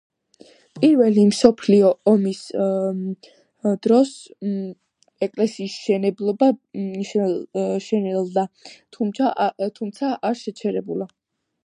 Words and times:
პირველი 0.83 1.23
მსოფლიო 1.31 1.89
ომის 2.11 2.39
დროს 3.83 4.13
ეკლესიის 5.27 5.77
შენებლობა 5.83 6.51
შენელდა, 7.89 8.47
თუმცა 8.97 10.15
არ 10.31 10.41
შეჩერებულა. 10.45 11.09